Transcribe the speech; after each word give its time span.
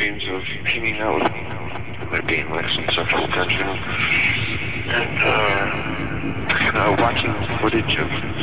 dreams 0.00 0.24
of 0.30 0.42
hanging 0.64 0.98
out 1.00 1.20
with 1.20 1.30
me. 1.34 1.44
There 2.10 2.22
being 2.22 2.48
like 2.48 2.64
some 2.70 2.84
sexual 2.84 3.28
tension. 3.28 3.68
And 4.96 5.22
uh, 5.22 5.60
uh, 6.74 6.96
watching 6.98 7.34
footage 7.60 8.00
of 8.00 8.39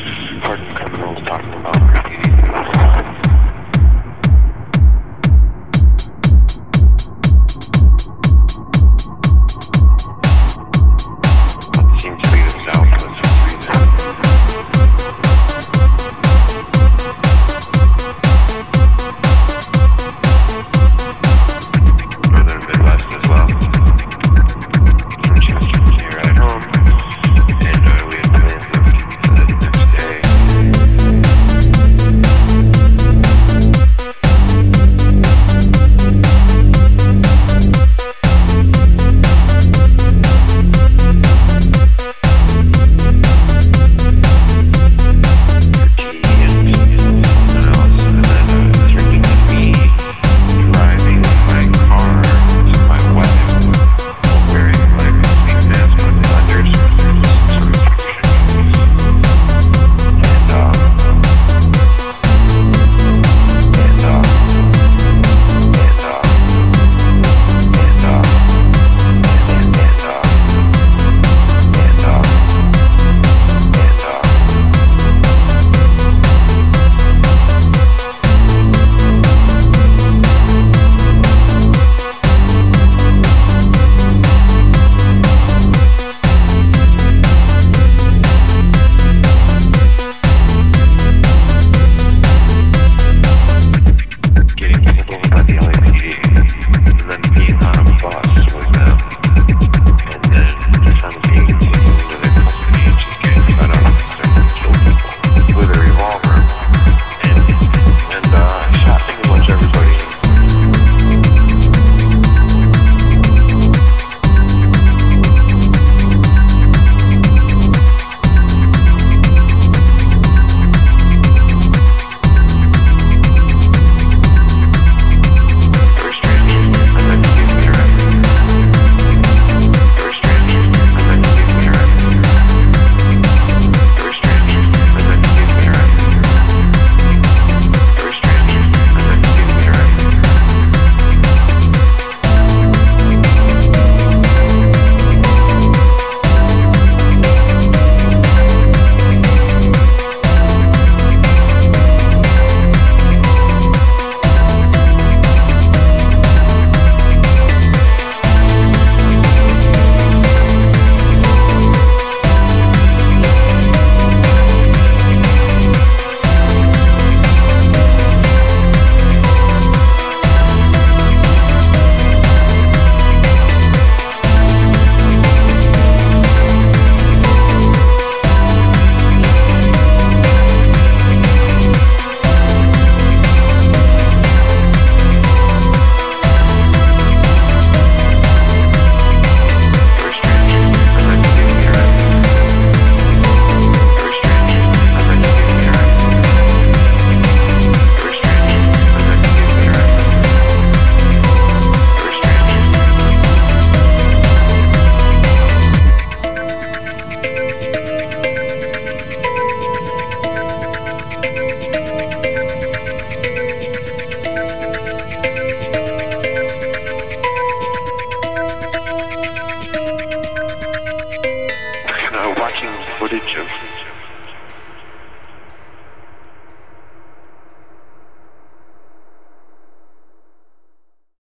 religion. 223.10 223.67